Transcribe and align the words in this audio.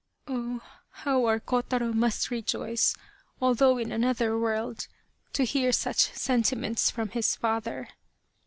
"Oh, 0.27 0.61
how 0.89 1.25
our 1.25 1.39
Kotaro 1.39 1.93
must 1.93 2.31
rejoice 2.31 2.95
although 3.39 3.77
in 3.77 3.91
another 3.91 4.35
world, 4.35 4.87
to 5.33 5.43
hear 5.45 5.71
such 5.71 6.11
sentiments 6.15 6.89
from 6.89 7.09
his 7.09 7.35
father. 7.35 7.87